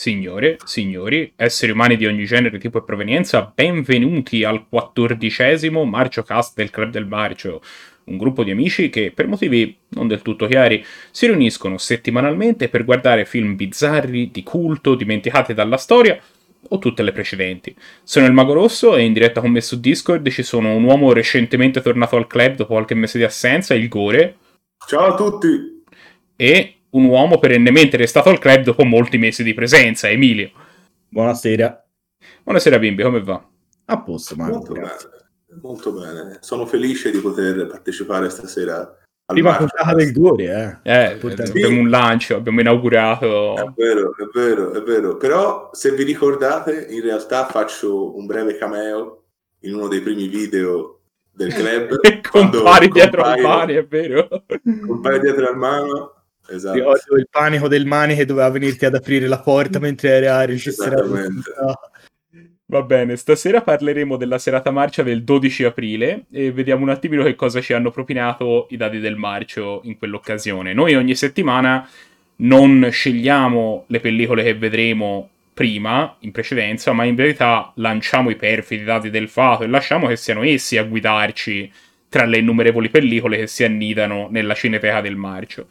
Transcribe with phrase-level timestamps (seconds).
[0.00, 6.56] Signore, signori, esseri umani di ogni genere, tipo e provenienza, benvenuti al quattordicesimo Marcio Cast
[6.56, 7.60] del Club del Marcio,
[8.04, 12.86] un gruppo di amici che, per motivi non del tutto chiari, si riuniscono settimanalmente per
[12.86, 16.18] guardare film bizzarri, di culto, dimenticati dalla storia
[16.70, 17.76] o tutte le precedenti.
[18.02, 21.12] Sono il Mago Rosso e in diretta con me su Discord ci sono un uomo
[21.12, 24.36] recentemente tornato al club dopo qualche mese di assenza, il Gore.
[24.86, 25.82] Ciao a tutti!
[26.36, 30.50] E un uomo perennemente restato al club dopo molti mesi di presenza, Emilio.
[31.08, 31.86] Buonasera.
[32.42, 33.44] Buonasera bimbi, come va?
[33.86, 34.56] A posto, Marco.
[34.56, 34.90] Molto bene,
[35.62, 36.38] molto bene.
[36.40, 38.94] Sono felice di poter partecipare stasera
[39.32, 40.92] Prima puntata del Gore, eh.
[40.92, 43.56] eh abbiamo un lancio, abbiamo inaugurato.
[43.56, 45.16] È vero, è vero, è vero.
[45.16, 49.26] Però se vi ricordate, in realtà faccio un breve cameo
[49.60, 52.00] in uno dei primi video del club.
[52.28, 54.28] compari dietro al mani, è vero.
[54.84, 56.19] Compari dietro al mano
[56.50, 56.76] esatto.
[56.76, 60.44] Ricordo il panico del mani che doveva venirti ad aprire la porta mentre era a
[60.44, 61.02] registrare.
[62.70, 67.34] Va bene, stasera parleremo della serata marcia del 12 aprile e vediamo un attimino che
[67.34, 70.72] cosa ci hanno propinato i dadi del marcio in quell'occasione.
[70.72, 71.88] Noi ogni settimana
[72.36, 78.84] non scegliamo le pellicole che vedremo prima, in precedenza, ma in verità lanciamo i perfidi
[78.84, 81.72] dati del fato e lasciamo che siano essi a guidarci
[82.08, 85.66] tra le innumerevoli pellicole che si annidano nella cineteca del marcio.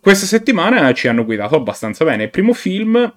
[0.00, 2.24] Questa settimana ci hanno guidato abbastanza bene.
[2.24, 3.12] Il primo film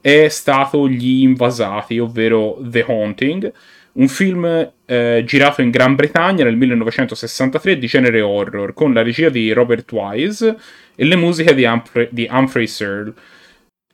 [0.00, 3.52] è stato Gli Invasati, ovvero The Haunting,
[3.94, 9.30] un film eh, girato in Gran Bretagna nel 1963 di genere horror, con la regia
[9.30, 10.56] di Robert Wise
[10.94, 13.12] e le musiche di, Humphrey, di Humphrey Searle.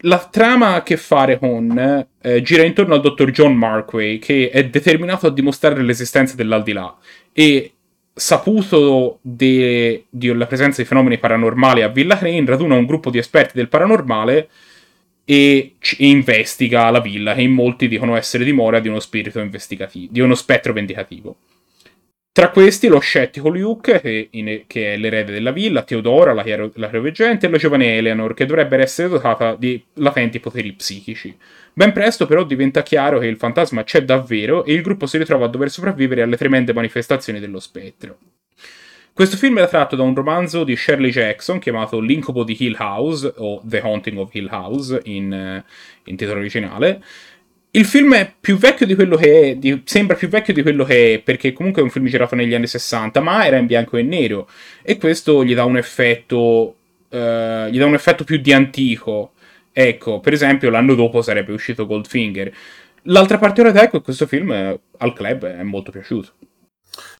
[0.03, 4.69] La trama a che fare con eh, gira intorno al dottor John Markway, che è
[4.69, 6.95] determinato a dimostrare l'esistenza dell'aldilà
[7.33, 7.73] e
[8.15, 13.57] saputo de, della presenza di fenomeni paranormali a Villa Crane, raduna un gruppo di esperti
[13.57, 14.48] del paranormale
[15.25, 20.12] e, c- investiga la villa, che in molti dicono essere dimora di uno spirito investigativo,
[20.12, 21.37] di uno spettro vendicativo.
[22.34, 26.68] Tra questi lo scettico Luke, che, in, che è l'erede della villa, Teodora, la, chiaro,
[26.68, 31.33] chiaroveggente, e la giovane Eleanor, che dovrebbe essere dotata di latenti poteri psichici.
[31.73, 35.44] Ben presto però diventa chiaro che il fantasma c'è davvero e il gruppo si ritrova
[35.44, 38.18] a dover sopravvivere alle tremende manifestazioni dello spettro.
[39.12, 43.33] Questo film era tratto da un romanzo di Shirley Jackson chiamato L'incubo di Hill House,
[43.36, 45.64] o The Haunting of Hill House in, eh,
[46.06, 47.00] in titolo originale,
[47.77, 50.85] il film è più vecchio di quello che è, di, sembra più vecchio di quello
[50.85, 53.96] che è, perché comunque è un film girato negli anni 60, ma era in bianco
[53.96, 54.48] e nero.
[54.83, 56.77] E questo gli dà un effetto.
[57.08, 59.33] Uh, gli dà un effetto più di antico.
[59.73, 62.52] Ecco, per esempio, l'anno dopo sarebbe uscito Goldfinger.
[63.08, 66.33] L'altra parte ora è che questo film eh, al club è molto piaciuto.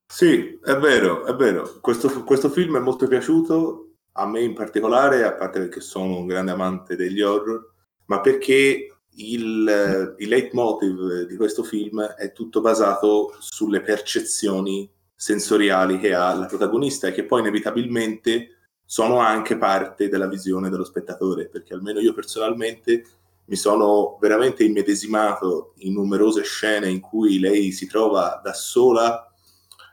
[0.07, 1.79] Sì, è vero, è vero.
[1.81, 6.27] Questo, questo film è molto piaciuto a me in particolare, a parte perché sono un
[6.27, 7.73] grande amante degli horror,
[8.07, 16.15] ma perché il, il leitmotiv di questo film è tutto basato sulle percezioni sensoriali che
[16.15, 18.49] ha la protagonista e che poi inevitabilmente
[18.85, 23.05] sono anche parte della visione dello spettatore, perché almeno io personalmente
[23.47, 29.33] mi sono veramente immedesimato in numerose scene in cui lei si trova da sola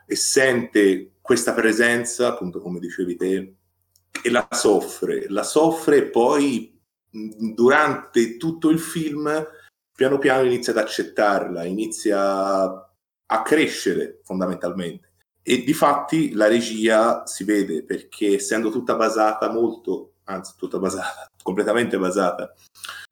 [0.06, 3.54] e sente questa presenza, appunto come dicevi te,
[4.22, 6.71] e la soffre, la soffre e poi
[7.12, 9.46] durante tutto il film
[9.94, 12.64] piano piano inizia ad accettarla, inizia
[13.26, 15.10] a crescere fondamentalmente.
[15.42, 21.28] E di fatti la regia si vede perché essendo tutta basata molto, anzi tutta basata,
[21.42, 22.54] completamente basata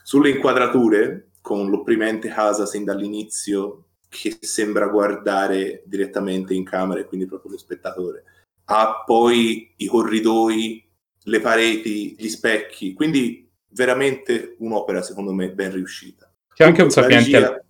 [0.02, 7.26] sulle inquadrature con l'opprimente casa sin dall'inizio che sembra guardare direttamente in camera e quindi
[7.26, 8.24] proprio lo spettatore.
[8.64, 10.88] Ha poi i corridoi,
[11.24, 16.30] le pareti, gli specchi, quindi veramente un'opera secondo me ben riuscita.
[16.54, 17.64] C'è anche, un sapiente, regia...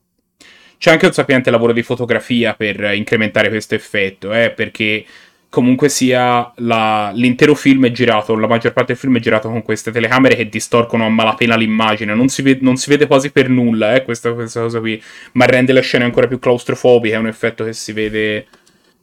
[0.78, 5.04] c'è anche un sapiente lavoro di fotografia per incrementare questo effetto, eh, perché
[5.48, 9.62] comunque sia la, l'intero film è girato, la maggior parte del film è girato con
[9.62, 13.48] queste telecamere che distorcono a malapena l'immagine, non si, vede, non si vede quasi per
[13.48, 15.00] nulla eh, questa, questa, cosa qui,
[15.32, 18.46] ma rende le scene ancora più claustrofobiche, è un effetto che si vede...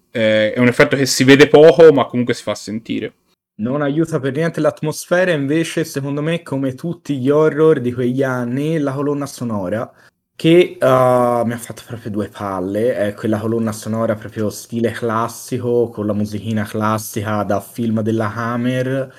[0.10, 3.14] Eh, è un effetto che si vede poco, ma comunque si fa sentire.
[3.60, 8.78] Non aiuta per niente l'atmosfera, invece, secondo me, come tutti gli horror di quegli anni,
[8.78, 9.92] la colonna sonora,
[10.36, 15.90] che uh, mi ha fatto proprio due palle, è quella colonna sonora proprio stile classico,
[15.90, 19.12] con la musichina classica da film della Hammer,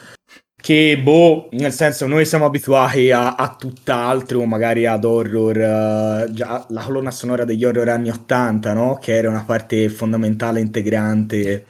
[0.55, 6.65] che, boh, nel senso, noi siamo abituati a, a tutt'altro, magari ad horror, uh, già
[6.69, 8.99] la colonna sonora degli horror anni 80, no?
[9.01, 11.65] Che era una parte fondamentale, integrante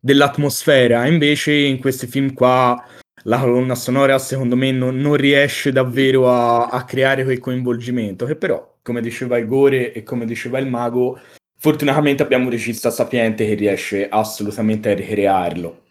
[0.00, 1.06] dell'atmosfera.
[1.06, 2.82] Invece in questi film qua
[3.24, 8.34] la colonna sonora secondo me non, non riesce davvero a, a, creare quel coinvolgimento, che
[8.34, 11.20] però, come diceva il Gore e come diceva il Mago,
[11.58, 15.82] fortunatamente abbiamo un regista sapiente che riesce assolutamente a ricrearlo.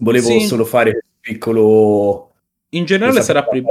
[0.00, 0.46] Volevo sì.
[0.46, 2.28] solo fare un piccolo...
[2.74, 3.62] In generale sarà per,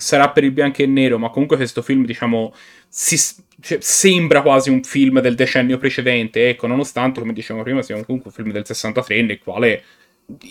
[0.00, 2.54] sarà per il bianco e nero, ma comunque questo film, diciamo,
[2.88, 3.16] si,
[3.60, 8.30] cioè, sembra quasi un film del decennio precedente, ecco, nonostante, come dicevamo prima, sia comunque
[8.30, 9.84] un film del 63, nel quale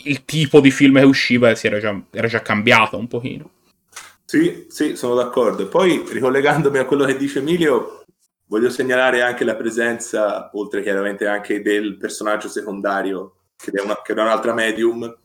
[0.04, 3.51] il tipo di film che usciva era già, era già cambiato un pochino.
[4.25, 5.68] Sì, sì, sono d'accordo.
[5.68, 8.04] Poi, ricollegandomi a quello che dice Emilio,
[8.46, 14.13] voglio segnalare anche la presenza, oltre chiaramente anche del personaggio secondario, che è, una, che
[14.13, 15.18] è un'altra medium,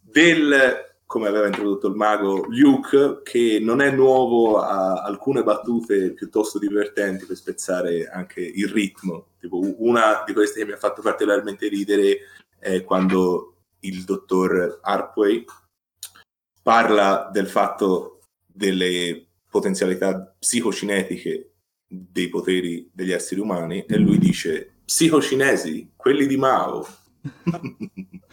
[0.00, 6.58] del come aveva introdotto il mago Luke, che non è nuovo a alcune battute piuttosto
[6.58, 9.28] divertenti per spezzare anche il ritmo.
[9.38, 12.18] Tipo, una di queste che mi ha fatto particolarmente ridere
[12.58, 15.44] è quando il dottor Harpway
[16.60, 21.52] parla del fatto delle potenzialità psicocinetiche
[21.86, 26.84] dei poteri degli esseri umani e lui dice psicocinesi, quelli di Mao.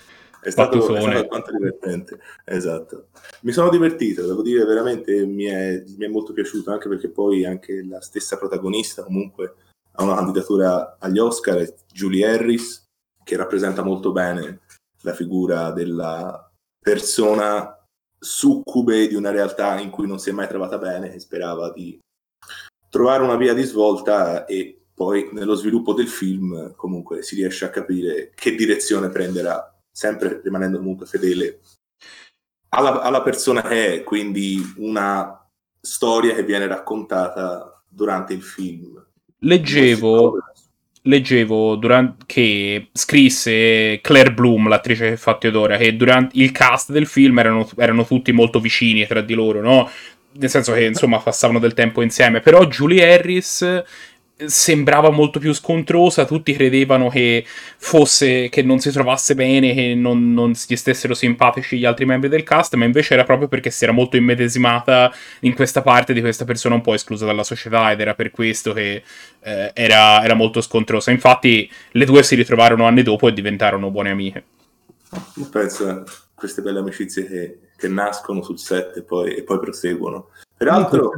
[0.41, 3.09] È stato, è stato alquanto divertente, esatto.
[3.41, 7.45] Mi sono divertito, devo dire, veramente mi è, mi è, molto piaciuto, anche perché poi
[7.45, 9.53] anche la stessa protagonista comunque
[9.93, 12.85] ha una candidatura agli Oscar, Julie Harris,
[13.23, 14.61] che rappresenta molto bene
[15.03, 17.77] la figura della persona
[18.17, 21.99] succube di una realtà in cui non si è mai trovata bene e sperava di
[22.89, 27.69] trovare una via di svolta e poi nello sviluppo del film comunque si riesce a
[27.69, 31.59] capire che direzione prenderà sempre rimanendo comunque fedele
[32.73, 35.37] alla, alla persona che è, quindi una
[35.79, 39.03] storia che viene raccontata durante il film.
[39.39, 40.37] Leggevo,
[41.03, 47.07] leggevo durante, che scrisse Claire Bloom, l'attrice che fa Teodora, che durante il cast del
[47.07, 49.89] film erano, erano tutti molto vicini tra di loro, no?
[50.33, 52.39] Nel senso che insomma passavano del tempo insieme.
[52.39, 53.83] Però Julie Harris
[54.45, 57.45] sembrava molto più scontrosa, tutti credevano che
[57.77, 62.29] fosse che non si trovasse bene, che non, non gli stessero simpatici gli altri membri
[62.29, 65.11] del cast, ma invece era proprio perché si era molto immedesimata
[65.41, 68.73] in questa parte di questa persona un po' esclusa dalla società ed era per questo
[68.73, 69.03] che
[69.41, 71.11] eh, era, era, molto scontrosa.
[71.11, 74.43] Infatti le due si ritrovarono anni dopo e diventarono buone amiche.
[75.51, 76.03] Penso a
[76.33, 80.29] queste belle amicizie che, che nascono sul set e poi, e poi proseguono.
[80.55, 81.11] Peraltro...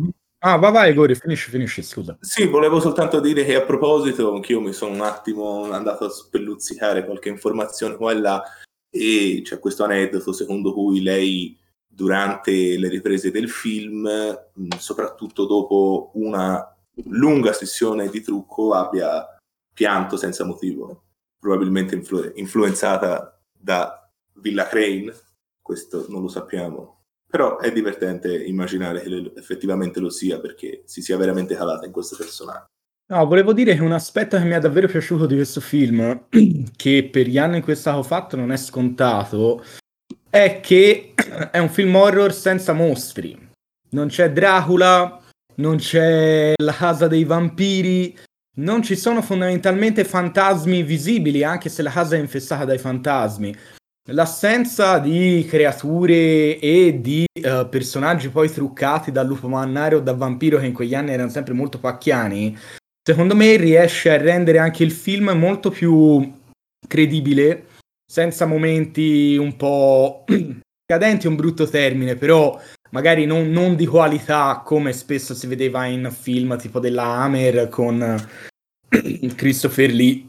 [0.46, 2.18] Ah, va vai, Gori, finisci, finisci, scusa.
[2.20, 7.06] Sì, volevo soltanto dire che a proposito, anch'io mi sono un attimo andato a spelluzzicare
[7.06, 8.44] qualche informazione qua e là,
[8.90, 11.58] e c'è questo aneddoto secondo cui lei
[11.88, 14.06] durante le riprese del film,
[14.78, 16.76] soprattutto dopo una
[17.06, 19.26] lunga sessione di trucco, abbia
[19.74, 21.04] pianto senza motivo,
[21.40, 25.14] probabilmente influ- influenzata da Villa Crane,
[25.62, 27.03] questo non lo sappiamo,
[27.34, 32.16] però è divertente immaginare che effettivamente lo sia perché si sia veramente calata in questo
[32.16, 32.68] personaggio.
[33.12, 36.28] No, volevo dire che un aspetto che mi è davvero piaciuto di questo film,
[36.76, 39.64] che per gli anni in cui è stato fatto non è scontato,
[40.30, 41.16] è che
[41.50, 43.36] è un film horror senza mostri.
[43.90, 45.20] Non c'è Dracula,
[45.56, 48.16] non c'è la casa dei vampiri,
[48.58, 53.56] non ci sono fondamentalmente fantasmi visibili, anche se la casa è infestata dai fantasmi.
[54.08, 60.60] L'assenza di creature e di uh, personaggi poi truccati da lupo mannario o da vampiro
[60.60, 62.58] che in quegli anni erano sempre molto pacchiani,
[63.02, 66.34] secondo me riesce a rendere anche il film molto più
[66.86, 67.68] credibile,
[68.06, 70.26] senza momenti un po'
[70.86, 76.12] cadenti, un brutto termine, però magari non, non, di qualità come spesso si vedeva in
[76.12, 78.28] film tipo della Hammer con
[79.36, 80.28] Christopher Lee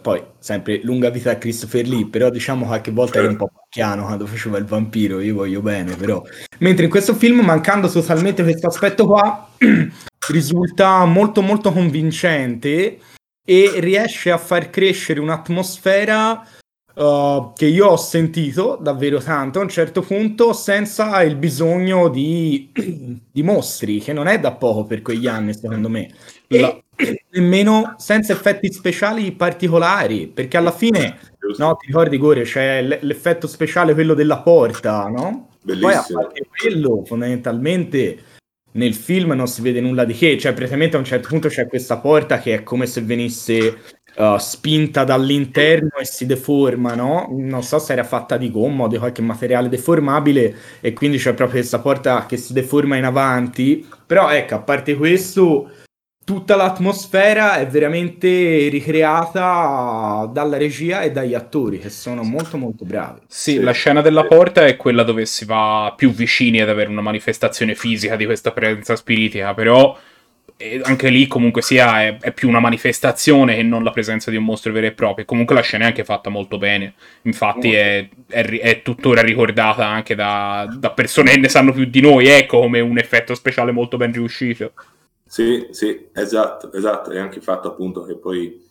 [0.00, 4.04] poi sempre lunga vita a Christopher Lee, però diciamo qualche volta era un po' pacchiano
[4.04, 6.22] quando faceva il vampiro, io voglio bene, però.
[6.58, 9.48] Mentre in questo film, mancando totalmente questo aspetto qua,
[10.30, 12.98] risulta molto molto convincente
[13.44, 16.44] e riesce a far crescere un'atmosfera
[16.94, 22.72] uh, che io ho sentito davvero tanto a un certo punto senza il bisogno di,
[23.30, 26.10] di mostri, che non è da poco per quegli anni secondo me.
[26.48, 26.84] E
[27.32, 31.18] nemmeno senza effetti speciali particolari, perché alla fine,
[31.58, 35.48] no, ti ricordi Gore, c'è l- l'effetto speciale quello della porta, no?
[35.62, 35.90] Bellissimo.
[35.90, 38.18] Poi a parte quello, fondamentalmente
[38.76, 41.66] nel film non si vede nulla di che, cioè praticamente a un certo punto c'è
[41.66, 43.78] questa porta che è come se venisse
[44.16, 47.26] uh, spinta dall'interno e si deforma, no?
[47.30, 51.32] Non so se era fatta di gomma o di qualche materiale deformabile e quindi c'è
[51.34, 55.70] proprio questa porta che si deforma in avanti, però ecco, a parte questo
[56.26, 63.20] tutta l'atmosfera è veramente ricreata dalla regia e dagli attori che sono molto molto bravi.
[63.28, 66.90] Sì, sì, la scena della porta è quella dove si va più vicini ad avere
[66.90, 69.96] una manifestazione fisica di questa presenza spiritica, però
[70.82, 74.44] anche lì comunque sia è, è, più una manifestazione che non la presenza di un
[74.44, 75.24] mostro vero e proprio.
[75.26, 76.94] Comunque la scena è anche fatta molto bene.
[77.22, 82.00] Infatti è, è, è, tuttora ricordata anche da, da persone che ne sanno più di
[82.00, 84.72] noi, ecco, come un effetto speciale molto ben riuscito.
[85.26, 87.10] Sì, sì, esatto, esatto.
[87.10, 88.64] È anche il fatto appunto che poi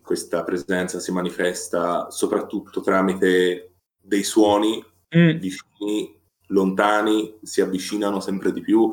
[0.00, 4.82] questa presenza si manifesta soprattutto tramite dei suoni
[5.16, 5.30] mm.
[5.38, 6.16] vicini,
[6.48, 8.90] lontani, si avvicinano sempre di più.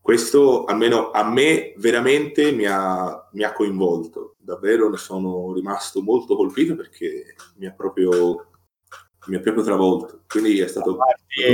[0.00, 6.34] Questo almeno a me veramente mi ha, mi ha coinvolto, davvero ne sono rimasto molto
[6.34, 8.46] colpito perché mi ha proprio
[9.28, 10.20] mi ha proprio travolto.
[10.26, 10.98] Quindi è stato.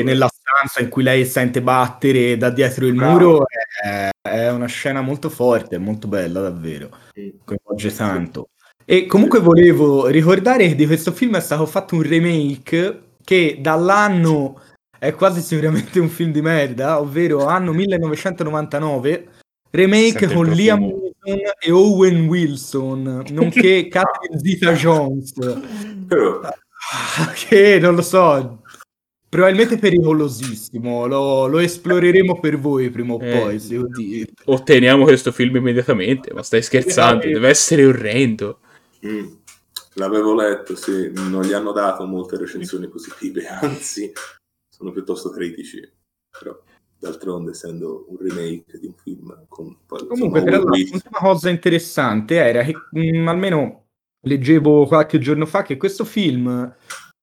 [0.02, 3.44] Nella stanza in cui lei sente battere da dietro il muro
[3.82, 6.90] è, è una scena molto forte, molto bella, davvero.
[7.44, 8.48] Coinvolge tanto.
[8.86, 14.60] E comunque volevo ricordare che di questo film è stato fatto un remake che dall'anno
[14.98, 19.28] è quasi sicuramente un film di merda, ovvero anno 1999,
[19.70, 25.32] remake con Liam Neeson e Owen Wilson, nonché Catherine Zeta-Jones.
[26.06, 26.40] Però
[27.48, 28.62] che non lo so,
[29.34, 31.06] probabilmente pericolosissimo.
[31.06, 33.58] Lo, lo esploreremo per voi prima o eh, poi.
[33.58, 33.80] Se
[34.44, 36.32] otteniamo questo film immediatamente.
[36.32, 37.26] Ma stai scherzando?
[37.26, 38.60] Deve essere orrendo.
[39.04, 39.26] Mm,
[39.94, 41.10] l'avevo letto, sì.
[41.12, 44.12] Non gli hanno dato molte recensioni positive, anzi,
[44.68, 45.80] sono piuttosto critici.
[46.38, 46.56] Però
[46.96, 50.70] d'altronde essendo un remake di un film con poi, comunque insomma,
[51.10, 53.83] una cosa interessante era che mh, mm, almeno
[54.24, 56.74] leggevo qualche giorno fa che questo film,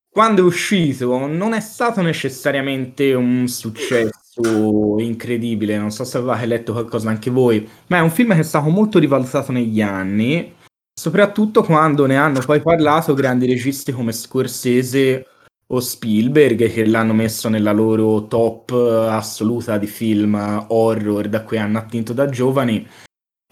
[0.10, 5.78] quando è uscito, non è stato necessariamente un successo incredibile.
[5.78, 8.70] Non so se avevate letto qualcosa anche voi, ma è un film che è stato
[8.70, 10.56] molto rivalutato negli anni,
[10.94, 15.26] soprattutto quando ne hanno poi parlato grandi registi come Scorsese
[15.68, 21.78] o Spielberg che l'hanno messo nella loro top assoluta di film horror da cui hanno
[21.78, 22.86] attinto da giovani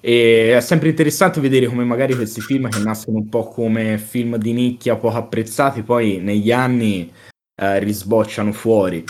[0.02, 4.38] e è sempre interessante vedere come magari questi film che nascono un po' come film
[4.38, 7.12] di nicchia poco apprezzati, poi negli anni
[7.56, 9.04] eh, risbocciano fuori.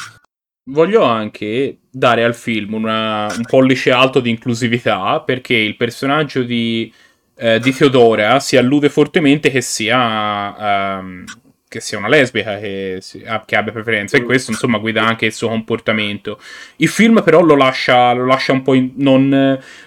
[0.71, 6.91] Voglio anche dare al film una, un pollice alto di inclusività perché il personaggio di,
[7.35, 11.23] eh, di Teodora si allude fortemente che sia um,
[11.69, 12.99] che sia una lesbica che,
[13.45, 16.39] che, abbia preferenza e questo insomma guida anche il suo comportamento.
[16.77, 19.29] Il film però lo lascia, lo lascia un po' in, non,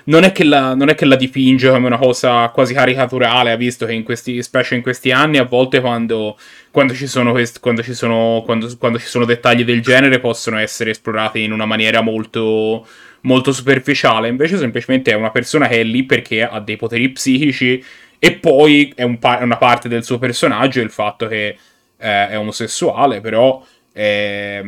[0.04, 3.84] non, è la, non, è che la, dipinge come una cosa quasi caricaturale ha visto
[3.84, 6.38] che in questi specie in questi anni a volte quando,
[6.70, 10.58] quando, ci, sono quest, quando, ci, sono, quando, quando ci sono dettagli del genere possono
[10.58, 12.86] essere esplorati in una maniera molto
[13.22, 14.28] molto superficiale.
[14.28, 17.82] Invece semplicemente è una persona che è lì perché ha dei poteri psichici
[18.20, 21.56] e poi è, un pa- è una parte del suo personaggio il fatto che
[22.02, 24.62] eh, è omosessuale, però è,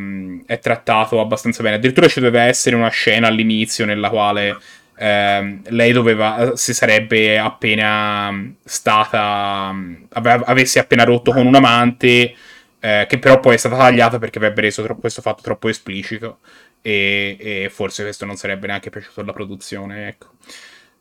[0.45, 1.75] è, trattato abbastanza bene.
[1.75, 4.57] Addirittura ci doveva essere una scena all'inizio nella quale
[4.97, 9.75] eh, lei doveva, si sarebbe appena stata,
[10.13, 12.33] aveva, avesse appena rotto con un amante,
[12.79, 16.39] eh, che però poi è stata tagliata perché avrebbe reso troppo, questo fatto troppo esplicito.
[16.81, 20.27] E, e, forse questo non sarebbe neanche piaciuto alla produzione, ecco.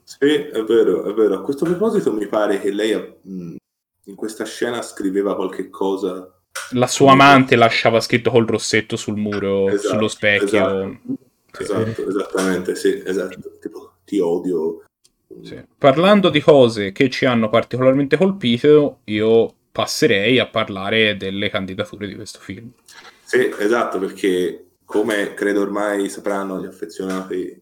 [0.03, 1.35] Sì, è vero, è vero.
[1.35, 2.93] A questo proposito mi pare che lei
[4.04, 6.30] in questa scena scriveva qualche cosa.
[6.70, 10.99] La sua amante lasciava scritto col rossetto sul muro, esatto, sullo specchio.
[11.50, 13.58] Esatto, esatto esattamente, sì, esatto.
[13.61, 14.84] Tipo, ti odio.
[15.42, 15.62] Sì.
[15.76, 22.14] Parlando di cose che ci hanno particolarmente colpito, io passerei a parlare delle candidature di
[22.14, 22.70] questo film.
[23.25, 27.61] Sì, esatto, perché come credo ormai sapranno gli affezionati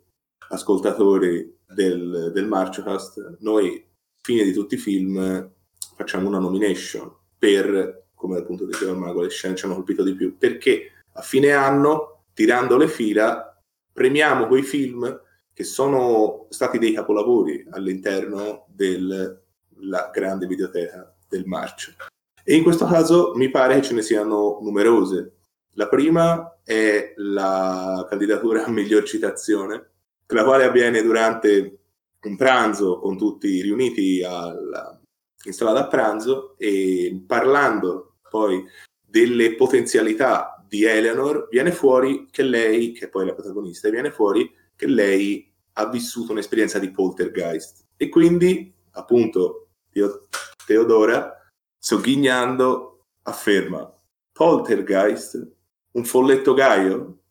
[0.48, 3.82] ascoltatori del, del Marchocast, noi,
[4.20, 5.50] fine di tutti i film,
[6.02, 10.14] facciamo una nomination per, come appunto diceva il mago, le scene ci hanno colpito di
[10.14, 13.56] più, perché a fine anno, tirando le fila,
[13.92, 15.20] premiamo quei film
[15.52, 21.94] che sono stati dei capolavori all'interno della grande videoteca del March.
[22.44, 25.36] E in questo caso mi pare che ce ne siano numerose.
[25.74, 29.90] La prima è la candidatura a miglior citazione,
[30.26, 31.78] la quale avviene durante
[32.22, 34.22] un pranzo con tutti riuniti
[35.42, 38.64] al, installata a pranzo e parlando poi
[39.04, 44.50] delle potenzialità di Eleanor, viene fuori che lei, che poi è la protagonista, viene fuori
[44.74, 47.84] che lei ha vissuto un'esperienza di poltergeist.
[47.96, 49.68] E quindi, appunto,
[50.66, 51.36] Teodora,
[51.78, 53.92] sogghignando, afferma,
[54.32, 55.50] poltergeist?
[55.92, 57.22] Un folletto gaio?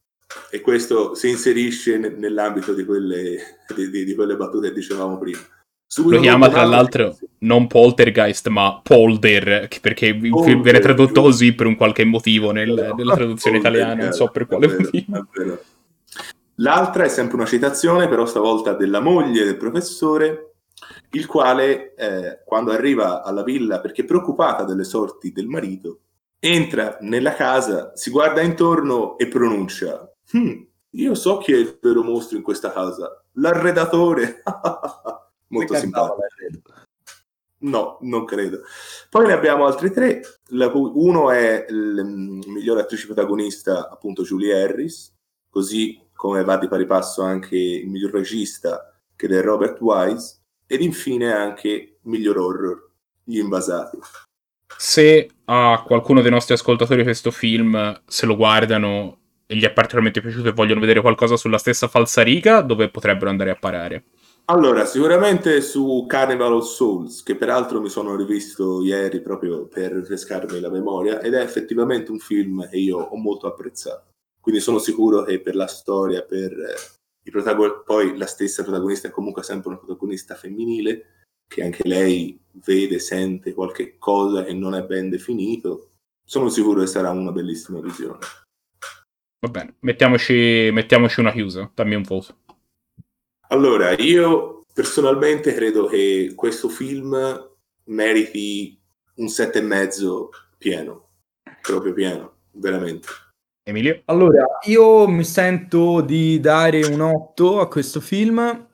[0.50, 5.40] e questo si inserisce nell'ambito di quelle, di, di, di quelle battute che dicevamo prima.
[5.98, 11.76] Lo chiama tra l'altro non Poltergeist ma Polder perché Polder, viene tradotto così per un
[11.76, 15.28] qualche motivo nel, nella traduzione italiana, non so per quale vero, motivo.
[16.56, 20.54] L'altra è sempre una citazione, però stavolta della moglie del professore,
[21.12, 26.00] il quale eh, quando arriva alla villa perché è preoccupata delle sorti del marito,
[26.40, 32.04] entra nella casa, si guarda intorno e pronuncia hm, io so chi è il vero
[32.04, 34.42] mostro in questa casa, l'arredatore.
[35.52, 36.22] Molto simpatico.
[37.60, 38.62] No, non credo.
[39.10, 40.22] Poi ne abbiamo altri tre.
[40.50, 45.14] Uno è il mm, miglior attrice protagonista, appunto Julie Harris,
[45.50, 50.82] così come va di pari passo anche il miglior regista, che è Robert Wise, ed
[50.82, 52.92] infine anche il miglior horror,
[53.24, 54.00] Gli Invasati.
[54.78, 60.22] Se a qualcuno dei nostri ascoltatori questo film se lo guardano e gli è particolarmente
[60.22, 64.06] piaciuto e vogliono vedere qualcosa sulla stessa falsariga, dove potrebbero andare a parare?
[64.52, 70.60] Allora, sicuramente su Carnival of Souls, che peraltro mi sono rivisto ieri proprio per rinfrescarmi
[70.60, 74.10] la memoria, ed è effettivamente un film che io ho molto apprezzato.
[74.42, 76.76] Quindi sono sicuro che per la storia, per eh,
[77.24, 81.06] i protagonisti, poi la stessa protagonista è comunque sempre una protagonista femminile,
[81.48, 85.92] che anche lei vede, sente qualche cosa che non è ben definito,
[86.26, 88.20] sono sicuro che sarà una bellissima visione.
[89.40, 92.36] Va bene, mettiamoci, mettiamoci una chiusa, dammi un voto.
[93.52, 97.18] Allora, io personalmente credo che questo film
[97.86, 98.80] meriti
[99.16, 101.10] un sette e mezzo pieno,
[101.62, 103.08] proprio pieno, veramente.
[103.64, 104.02] Emilio?
[104.06, 108.68] Allora, io mi sento di dare un 8 a questo film.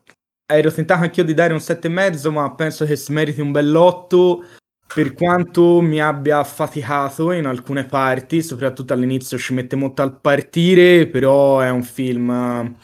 [0.46, 3.52] Ero tentato anch'io di dare un sette e mezzo, ma penso che si meriti un
[3.52, 4.46] bell'otto
[4.94, 11.08] per quanto mi abbia affaticato in alcune parti, soprattutto all'inizio ci mette molto al partire,
[11.08, 12.76] però è un film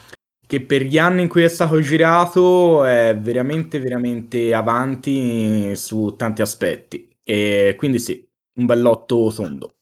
[0.54, 6.42] che per gli anni in cui è stato girato è veramente, veramente avanti su tanti
[6.42, 7.08] aspetti.
[7.24, 9.74] E quindi sì, un bell'otto tondo.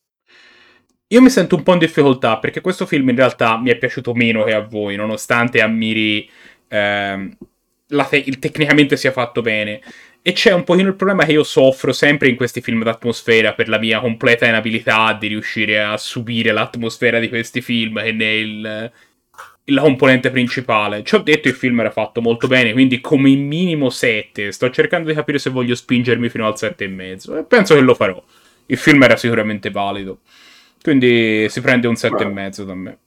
[1.09, 4.15] Io mi sento un po' in difficoltà perché questo film in realtà mi è piaciuto
[4.15, 6.31] meno che a voi, nonostante ammiri
[6.69, 7.37] ehm,
[8.09, 9.83] te- il tecnicamente sia fatto bene.
[10.23, 13.69] E c'è un pochino il problema che io soffro sempre in questi film d'atmosfera per
[13.69, 18.91] la mia completa inabilità di riuscire a subire l'atmosfera di questi film che nel
[19.73, 21.03] la componente principale.
[21.03, 24.53] Ci ho detto il film era fatto molto bene, quindi come minimo 7.
[24.53, 28.23] Sto cercando di capire se voglio spingermi fino al 7,5 e penso che lo farò.
[28.67, 30.21] Il film era sicuramente valido.
[30.81, 32.99] Quindi si prende un 7,5 da me.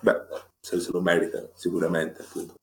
[0.00, 0.16] Beh,
[0.60, 2.54] se, se lo merita, sicuramente, appunto.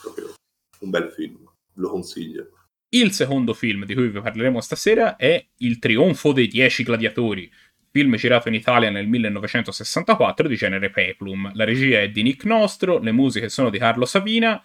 [0.00, 0.34] Proprio
[0.80, 1.38] un bel film,
[1.74, 2.50] lo consiglio.
[2.92, 7.50] Il secondo film di cui vi parleremo stasera è Il trionfo dei dieci gladiatori,
[7.90, 11.50] film girato in Italia nel 1964 di genere Peplum.
[11.54, 14.60] La regia è di Nick Nostro, le musiche sono di Carlo Savina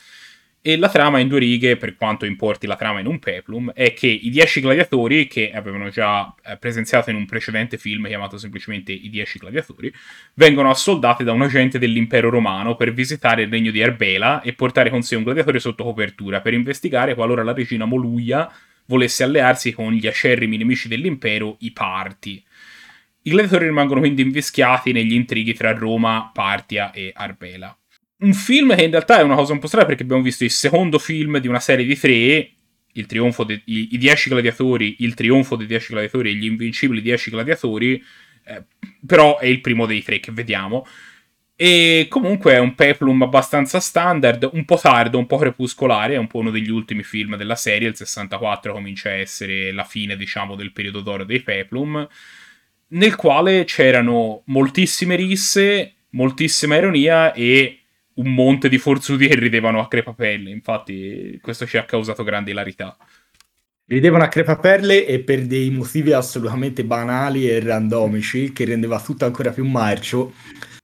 [0.68, 3.94] e la trama in due righe, per quanto importi la trama in un Peplum, è
[3.94, 8.92] che i dieci gladiatori, che avevano già eh, presenziato in un precedente film chiamato semplicemente
[8.92, 9.94] I dieci gladiatori,
[10.34, 14.90] vengono assoldati da un agente dell'impero romano per visitare il regno di Arbela e portare
[14.90, 18.52] con sé un gladiatore sotto copertura per investigare qualora la regina Moluia
[18.88, 22.44] volesse allearsi con gli acerrimi nemici dell'impero, i Parti.
[23.28, 27.76] I gladiatori rimangono quindi invischiati negli intrighi tra Roma, Partia e Arbela.
[28.20, 30.52] Un film che in realtà è una cosa un po' strana perché abbiamo visto il
[30.52, 32.52] secondo film di una serie di tre,
[32.94, 37.02] il trionfo de- i, i Dieci Gladiatori, il trionfo dei Dieci Gladiatori e gli invincibili
[37.02, 38.02] Dieci Gladiatori,
[38.46, 38.64] eh,
[39.04, 40.86] però è il primo dei tre che vediamo.
[41.56, 46.28] E comunque è un peplum abbastanza standard, un po' tardo, un po' crepuscolare, è un
[46.28, 50.56] po' uno degli ultimi film della serie, il 64 comincia a essere la fine, diciamo,
[50.56, 52.08] del periodo d'oro dei peplum
[52.90, 57.80] nel quale c'erano moltissime risse, moltissima ironia e
[58.16, 60.50] un monte di forzuti che ridevano a crepapelle.
[60.50, 62.96] Infatti, questo ci ha causato grande ilarità.
[63.88, 69.52] Ridevano a crepaperle e per dei motivi assolutamente banali e randomici, che rendeva tutto ancora
[69.52, 70.34] più marcio.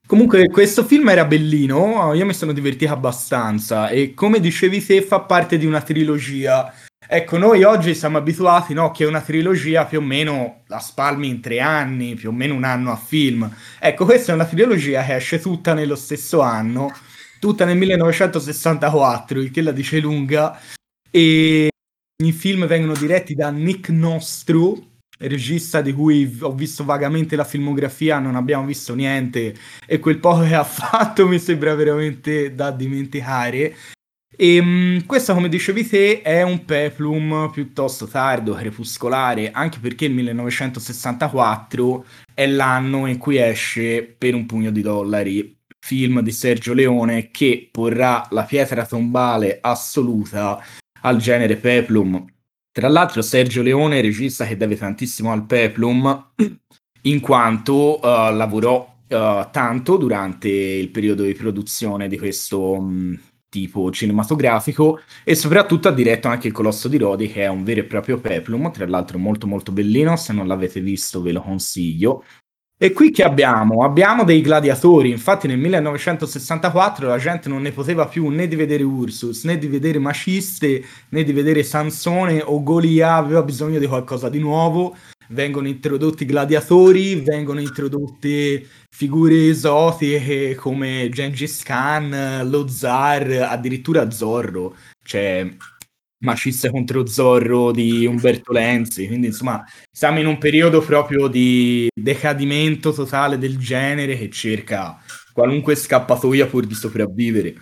[0.06, 5.20] Comunque, questo film era bellino, io mi sono divertito abbastanza e come dicevi te fa
[5.20, 6.70] parte di una trilogia
[7.06, 11.40] Ecco, noi oggi siamo abituati no, che una trilogia più o meno la spalmi in
[11.40, 13.52] tre anni, più o meno un anno a film.
[13.78, 16.90] Ecco, questa è una trilogia che esce tutta nello stesso anno,
[17.38, 20.58] tutta nel 1964, il che la dice lunga,
[21.10, 21.68] e
[22.24, 28.18] i film vengono diretti da Nick Nostru, regista di cui ho visto vagamente la filmografia,
[28.20, 29.54] non abbiamo visto niente,
[29.86, 33.74] e quel poco che ha fatto mi sembra veramente da dimenticare.
[34.34, 40.14] E um, questo, come dicevi te, è un peplum piuttosto tardo, crepuscolare, anche perché il
[40.14, 47.30] 1964 è l'anno in cui esce per un pugno di dollari film di Sergio Leone
[47.30, 50.62] che porrà la pietra tombale assoluta
[51.02, 52.24] al genere Peplum.
[52.70, 56.32] Tra l'altro Sergio Leone regista che deve tantissimo al Peplum
[57.02, 63.18] in quanto uh, lavorò uh, tanto durante il periodo di produzione di questo um,
[63.52, 67.80] tipo cinematografico e soprattutto ha diretto anche Il Colosso di Rodi che è un vero
[67.80, 72.24] e proprio peplum, tra l'altro molto molto bellino, se non l'avete visto ve lo consiglio.
[72.78, 73.84] E qui che abbiamo?
[73.84, 78.82] Abbiamo dei gladiatori, infatti nel 1964 la gente non ne poteva più né di vedere
[78.82, 84.30] Ursus, né di vedere Maciste, né di vedere Sansone o Golia, aveva bisogno di qualcosa
[84.30, 84.96] di nuovo
[85.28, 95.48] vengono introdotti gladiatori, vengono introdotte figure esotiche come Gengis Khan, lo zar, addirittura Zorro, cioè
[96.22, 102.92] Maciste contro Zorro di Umberto Lenzi, quindi insomma siamo in un periodo proprio di decadimento
[102.92, 107.54] totale del genere che cerca qualunque scappatoia pur di sopravvivere.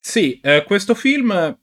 [0.00, 1.56] Sì, eh, questo film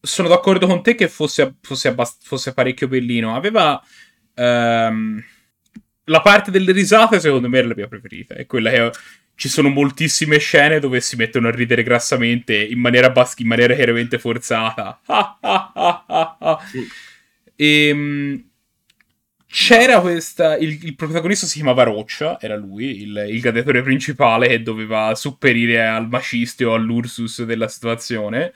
[0.00, 3.34] sono d'accordo con te che fosse, fosse, abbast- fosse parecchio bellino.
[3.34, 3.82] Aveva.
[4.34, 5.22] Ehm,
[6.04, 8.34] la parte delle risate, secondo me, è la mia preferita.
[8.34, 8.90] È quella che.
[9.40, 13.74] Ci sono moltissime scene dove si mettono a ridere grassamente in maniera, bas- in maniera
[13.74, 15.00] chiaramente forzata.
[17.56, 18.44] e, ehm,
[19.46, 20.56] c'era questa.
[20.56, 25.84] Il, il, protagonista si chiamava Roccia, era lui, il, il gladiatore principale che doveva supperire
[25.86, 28.52] al maciste o all'Ursus della situazione.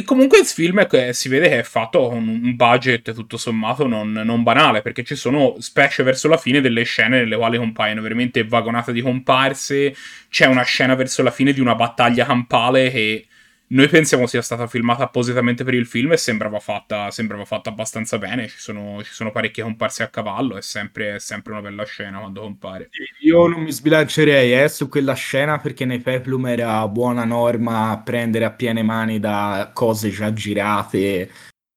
[0.00, 3.86] E comunque il film è, si vede che è fatto con un budget tutto sommato
[3.86, 8.00] non, non, banale, perché ci sono, specie verso la fine, delle scene nelle quali compaiono
[8.00, 9.94] veramente vagonate di comparse.
[10.30, 13.26] C'è una scena verso la fine di una battaglia campale che
[13.72, 18.18] noi pensiamo sia stata filmata appositamente per il film e sembrava fatta, sembrava fatta abbastanza
[18.18, 18.48] bene.
[18.48, 22.18] Ci sono, ci sono, parecchie comparse a cavallo, è sempre, è sempre, una bella scena
[22.18, 22.90] quando compare.
[23.20, 28.44] Io non mi sbilancerei eh, su quella scena perché nei Peplum era buona norma prendere
[28.44, 31.30] a piene mani da cose già girate,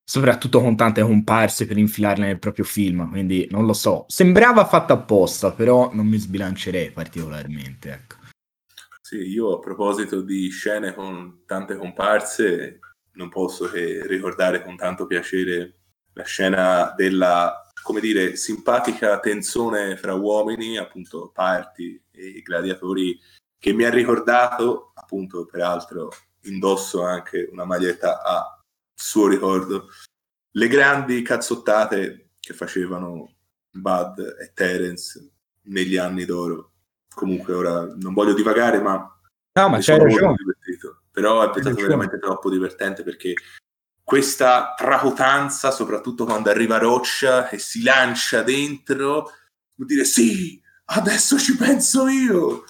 [0.04, 3.08] soprattutto con tante comparse per infilarle nel proprio film.
[3.08, 7.92] Quindi non lo so, sembrava fatta apposta, però non mi sbilancerei particolarmente.
[7.92, 8.22] Ecco.
[9.14, 12.80] Sì, io a proposito di scene con tante comparse,
[13.12, 15.82] non posso che ricordare con tanto piacere
[16.14, 23.16] la scena della, come dire, simpatica tensione fra uomini, appunto parti e gladiatori,
[23.60, 26.10] che mi ha ricordato, appunto, peraltro
[26.46, 28.64] indosso anche una maglietta a
[28.96, 29.90] suo ricordo,
[30.54, 33.36] le grandi cazzottate che facevano
[33.70, 35.34] Bud e Terence
[35.66, 36.73] negli anni d'oro
[37.14, 38.94] comunque ora non voglio divagare, ma,
[39.54, 40.36] no, ma c'è ragione.
[41.12, 43.34] Però è stato veramente troppo divertente perché
[44.04, 49.32] questa tracotanza, soprattutto quando arriva Roccia e si lancia dentro,
[49.76, 52.64] vuol dire sì, adesso ci penso io,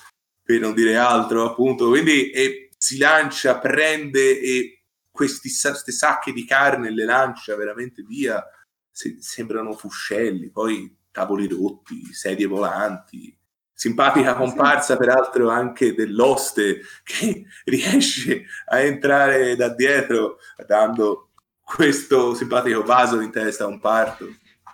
[0.44, 1.90] per non dire altro, appunto.
[1.90, 8.44] Quindi e si lancia, prende e questi, sacche di carne le lancia veramente via.
[8.92, 13.36] Se, sembrano fuscelli, poi tavoli rotti, sedie volanti,
[13.74, 21.30] simpatica comparsa peraltro anche dell'oste che riesce a entrare da dietro dando
[21.64, 24.28] questo simpatico vaso in testa a un parto.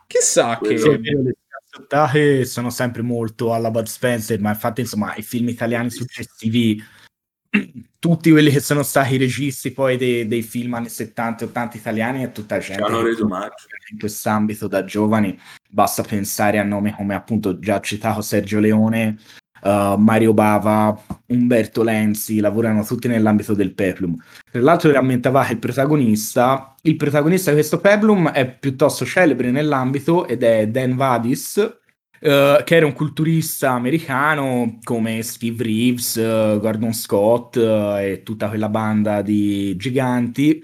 [0.08, 0.92] Chissà Quello...
[0.92, 5.90] che le scazzottate sono sempre molto alla Bud Spencer, ma infatti insomma i film italiani
[5.90, 6.84] successivi
[8.00, 11.78] tutti quelli che sono stati i registi poi dei, dei film anni 70 e 80
[11.78, 15.38] italiani è tutta gente hanno reso in quest'ambito da giovani.
[15.70, 19.18] Basta pensare a nomi come appunto già citato Sergio Leone
[19.62, 24.16] uh, Mario Bava Umberto Lenzi lavorano tutti nell'ambito del peplum.
[24.50, 30.26] Tra l'altro rammentava che il protagonista il protagonista di questo peplum è piuttosto celebre nell'ambito
[30.26, 31.78] ed è Dan Vadis
[32.22, 38.50] Uh, che era un culturista americano come Steve Reeves, uh, Gordon Scott uh, e tutta
[38.50, 40.62] quella banda di giganti.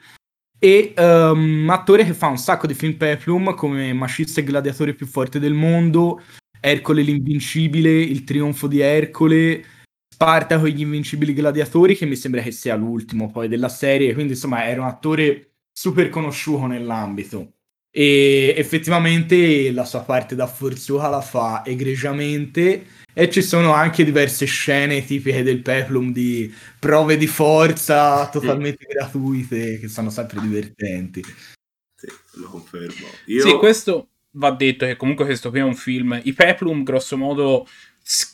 [0.60, 5.06] E um, attore che fa un sacco di film peplum come Macista e gladiatore più
[5.06, 6.22] forte del mondo,
[6.60, 9.64] Ercole l'invincibile, Il trionfo di Ercole,
[10.12, 14.14] Spartaco e gli invincibili gladiatori, che mi sembra che sia l'ultimo poi della serie.
[14.14, 17.55] Quindi insomma era un attore super conosciuto nell'ambito
[17.98, 24.46] e effettivamente la sua parte da forzuta la fa egregiamente e ci sono anche diverse
[24.46, 28.94] scene tipiche del Peplum di prove di forza totalmente sì.
[28.94, 31.24] gratuite che sono sempre divertenti.
[31.96, 33.08] Sì, lo confermo.
[33.28, 33.48] Io...
[33.48, 36.20] Sì, questo va detto che comunque questo qui è un film.
[36.22, 37.66] I Peplum, grosso modo,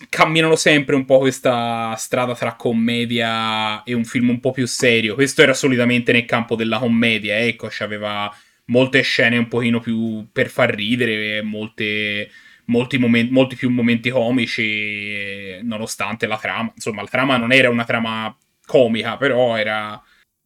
[0.10, 5.14] camminano sempre un po' questa strada tra commedia e un film un po' più serio.
[5.14, 8.36] Questo era solitamente nel campo della commedia, ecco, c'aveva
[8.72, 12.30] molte scene un pochino più per far ridere, molte,
[12.66, 16.72] molti, momen- molti più momenti comici, nonostante la trama.
[16.74, 20.02] Insomma, la trama non era una trama comica, però era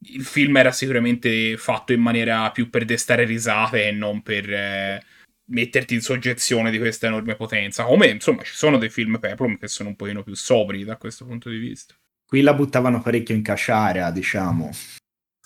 [0.07, 5.03] il film era sicuramente fatto in maniera più per destare risate e non per eh,
[5.45, 7.83] metterti in soggezione di questa enorme potenza.
[7.83, 11.25] Come insomma ci sono dei film Peplum che sono un pochino più sobri da questo
[11.25, 11.95] punto di vista.
[12.25, 14.71] Qui la buttavano parecchio in casciara, diciamo.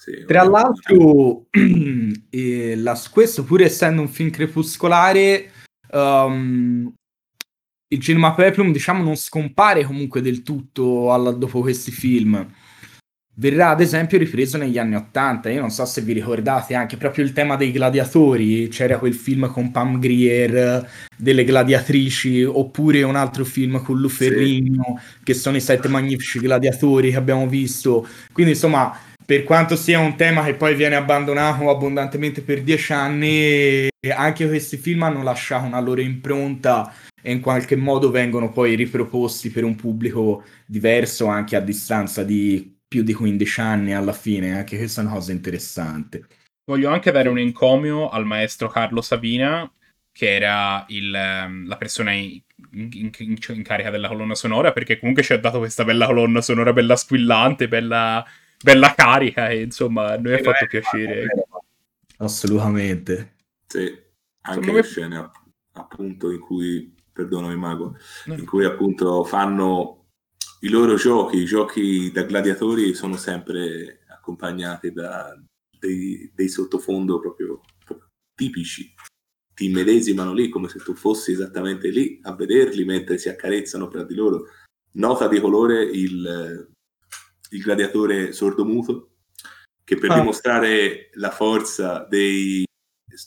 [0.09, 5.51] Sì, Tra l'altro, eh, la, questo pur essendo un film crepuscolare,
[5.91, 6.91] um,
[7.91, 12.47] il cinema Peplum diciamo non scompare comunque del tutto alla, dopo questi film
[13.39, 15.49] verrà ad esempio ripreso negli anni Ottanta.
[15.49, 19.49] Io non so se vi ricordate anche proprio il tema dei gladiatori, c'era quel film
[19.51, 25.23] con Pam Grier delle gladiatrici, oppure un altro film con Lu Ferrigno, sì.
[25.23, 28.07] che sono i sette magnifici gladiatori che abbiamo visto.
[28.33, 28.97] Quindi insomma,
[29.29, 34.75] per quanto sia un tema che poi viene abbandonato abbondantemente per dieci anni, anche questi
[34.75, 39.75] film hanno lasciato una loro impronta e in qualche modo vengono poi riproposti per un
[39.75, 45.03] pubblico diverso anche a distanza di più di 15 anni alla fine, anche questa è
[45.03, 46.25] una cosa interessante.
[46.65, 49.71] Voglio anche dare un encomio al maestro Carlo Sabina,
[50.11, 54.97] che era il, ehm, la persona in, in, in, in, carica della colonna sonora, perché
[54.97, 58.25] comunque ci ha dato questa bella colonna sonora, bella squillante, bella,
[58.61, 61.27] bella carica, e insomma a noi ha fatto piacere.
[62.17, 63.35] Assolutamente.
[63.67, 63.97] Sì,
[64.41, 65.29] anche le scene
[65.73, 70.07] appunto in cui, perdonami Mago, in cui appunto fanno
[70.61, 75.33] i loro giochi, i giochi da gladiatori sono sempre accompagnati da
[75.79, 78.93] dei, dei sottofondo proprio, proprio, tipici.
[79.53, 84.03] Ti medesimano lì come se tu fossi esattamente lì a vederli mentre si accarezzano fra
[84.03, 84.47] di loro.
[84.93, 86.69] Nota di colore il,
[87.49, 89.11] il gladiatore sordomuto
[89.83, 90.15] che per ah.
[90.15, 92.63] dimostrare la forza dei,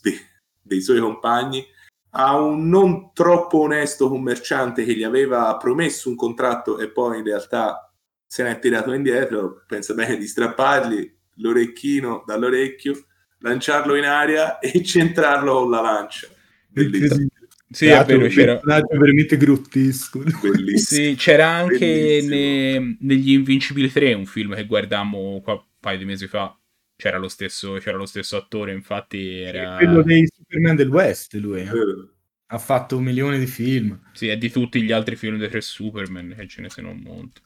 [0.00, 0.18] dei,
[0.61, 1.66] dei suoi compagni
[2.14, 7.24] a un non troppo onesto commerciante che gli aveva promesso un contratto e poi in
[7.24, 7.92] realtà
[8.26, 13.06] se n'è tirato indietro, pensa bene di strappargli l'orecchino dall'orecchio,
[13.38, 16.28] lanciarlo in aria e centrarlo con la lancia.
[16.68, 17.28] Bellissimo.
[17.72, 20.22] Sì, è vero, c'era veramente grottesco.
[20.76, 26.04] Sì, c'era anche ne, negli Invincibili 3 un film che guardammo qua, un paio di
[26.04, 26.56] mesi fa.
[26.94, 29.76] C'era lo stesso, c'era lo stesso attore, infatti era...
[29.76, 31.62] Quello dei Superman del West, lui.
[31.62, 31.70] Eh?
[32.46, 33.98] Ha fatto un milione di film.
[34.12, 37.00] Sì, è di tutti gli altri film dei tre Superman, che ce ne sono un
[37.00, 37.40] monte.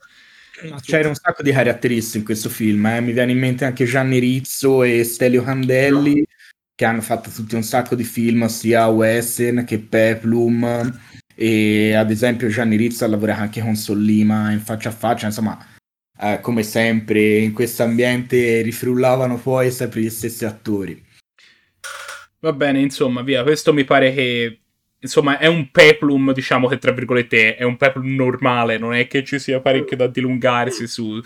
[0.83, 3.01] C'era un sacco di caratteristiche in questo film, eh?
[3.01, 6.26] mi viene in mente anche Gianni Rizzo e Stelio Candelli, no.
[6.77, 11.01] Che hanno fatto tutti un sacco di film, sia Western che Peplum,
[11.35, 15.59] e ad esempio Gianni Rizzo ha lavorato anche con Sollima in faccia a faccia, insomma,
[16.21, 21.03] eh, come sempre in questo ambiente rifrullavano poi sempre gli stessi attori.
[22.41, 24.61] Va bene, insomma, via, questo mi pare che
[24.99, 29.25] insomma, è un peplum, diciamo che tra virgolette è un peplum normale, non è che
[29.25, 31.23] ci sia parecchio da dilungarsi su,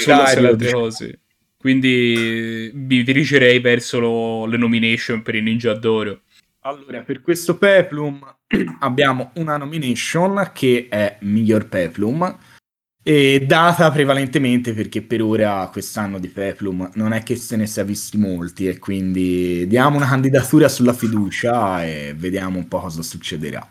[0.00, 0.80] sulle altre diciamo.
[0.80, 1.20] cose.
[1.58, 6.22] Quindi mi dirigerei verso lo, le nomination per il Ninja d'Oro.
[6.60, 8.20] Allora, per questo peplum
[8.80, 12.38] abbiamo una nomination che è miglior peplum
[13.08, 17.82] e data prevalentemente perché per ora quest'anno di Peplum non è che se ne sia
[17.82, 23.66] visti molti e quindi diamo una candidatura sulla fiducia e vediamo un po' cosa succederà.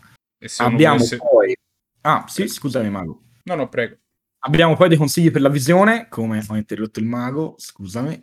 [0.57, 1.17] Abbiamo volesse...
[1.17, 1.55] poi...
[2.01, 3.21] Ah, sì, scusami Mago.
[3.43, 3.97] No, no, prego.
[4.39, 8.21] Abbiamo poi dei consigli per la visione, come ho interrotto il mago, scusami.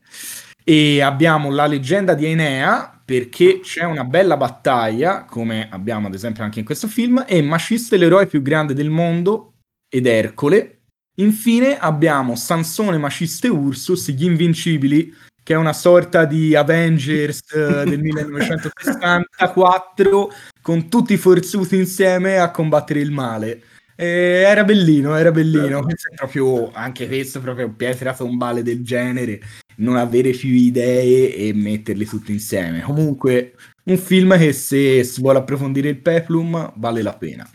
[0.62, 6.44] E abbiamo la leggenda di Enea, perché c'è una bella battaglia, come abbiamo ad esempio
[6.44, 9.54] anche in questo film, e Maciste l'eroe più grande del mondo,
[9.88, 10.74] ed Ercole,
[11.18, 17.84] Infine abbiamo Sansone, Maciste e Ursus, gli Invincibili, che è una sorta di Avengers eh,
[17.84, 23.62] del 1964 con tutti i forzuti insieme a combattere il male.
[23.96, 25.82] E era bellino, era bellino.
[25.82, 29.40] Questo è proprio anche questo, proprio pietra tombale del genere,
[29.76, 32.80] non avere più idee e metterle tutte insieme.
[32.80, 33.54] Comunque,
[33.84, 37.48] un film che se si vuole approfondire il peplum vale la pena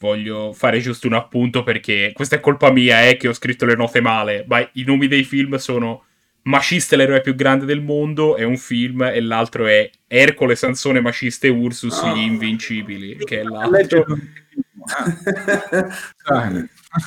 [0.00, 3.76] voglio fare giusto un appunto perché questa è colpa mia, eh, che ho scritto le
[3.76, 6.04] note male, ma i nomi dei film sono
[6.42, 11.48] Maciste l'eroe più grande del mondo è un film e l'altro è Ercole, Sansone, Maciste
[11.48, 14.06] e Ursus gli invincibili, che è l'altro.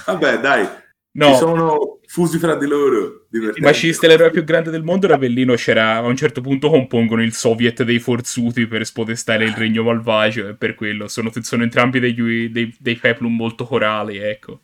[0.06, 0.68] Vabbè, dai.
[1.16, 1.28] No.
[1.28, 3.28] Ci sono fusi fra di loro.
[3.32, 7.34] Il Maciste l'eroe più grande del mondo, Ravellino c'era a un certo punto compongono il
[7.34, 12.50] soviet dei forzuti per spodestare il regno malvagio e per quello sono, sono entrambi degli,
[12.50, 14.62] dei, dei peplum molto corali, ecco.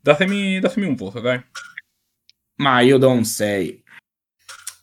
[0.00, 1.42] Datemi, datemi un voto, dai.
[2.56, 3.84] Ma io do un 6.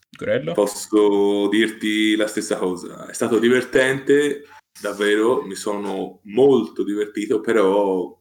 [0.09, 0.53] Grello?
[0.53, 3.07] Posso dirti la stessa cosa.
[3.07, 4.43] È stato divertente,
[4.79, 8.19] davvero mi sono molto divertito, però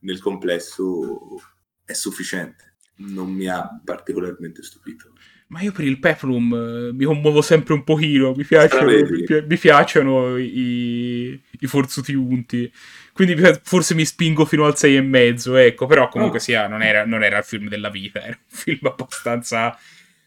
[0.00, 1.40] nel complesso
[1.84, 5.12] è sufficiente, non mi ha particolarmente stupito.
[5.48, 9.44] Ma io per il Peplum eh, mi commuovo sempre un pochino, mi piacciono, mi, pi-
[9.46, 12.70] mi piacciono i, i forzuti unti,
[13.14, 16.42] quindi forse mi spingo fino al 6 e mezzo, ecco, però comunque oh.
[16.42, 19.78] sia, non era, non era il film della vita, era un film abbastanza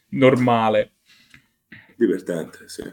[0.10, 0.94] normale.
[1.96, 2.84] Divertente, sì.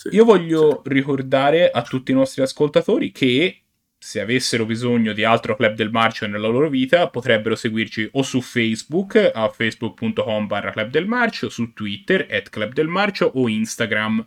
[0.00, 0.10] Sì.
[0.12, 0.92] Io voglio sì.
[0.92, 3.62] ricordare a tutti i nostri ascoltatori che
[3.98, 8.40] se avessero bisogno di altro Club del Marcio nella loro vita, potrebbero seguirci o su
[8.40, 14.24] Facebook, a facebook.com barra Club del Marcio, su Twitter, at Club del Marcio, o Instagram,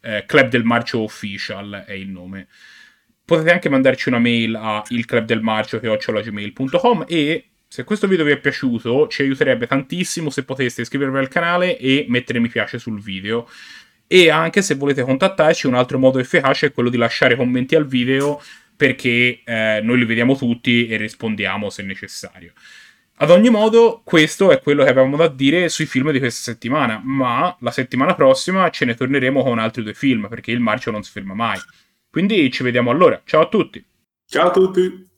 [0.00, 2.48] eh, Club del Marcio Official è il nome.
[3.22, 9.20] Potete anche mandarci una mail a ilclubdelmarcio.gmail.com e se questo video vi è piaciuto ci
[9.20, 13.46] aiuterebbe tantissimo se poteste iscrivervi al canale e mettere mi piace sul video.
[14.12, 17.86] E anche se volete contattarci, un altro modo efficace è quello di lasciare commenti al
[17.86, 18.42] video
[18.74, 22.52] perché eh, noi li vediamo tutti e rispondiamo se necessario.
[23.18, 27.00] Ad ogni modo, questo è quello che avevamo da dire sui film di questa settimana,
[27.04, 31.04] ma la settimana prossima ce ne torneremo con altri due film, perché il marcio non
[31.04, 31.58] si ferma mai.
[32.10, 33.22] Quindi ci vediamo allora.
[33.24, 33.84] Ciao a tutti.
[34.26, 35.09] Ciao a tutti.